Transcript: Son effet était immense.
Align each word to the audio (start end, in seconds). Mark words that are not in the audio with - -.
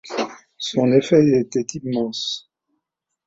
Son 0.57 0.91
effet 0.93 1.23
était 1.41 1.77
immense. 1.77 2.49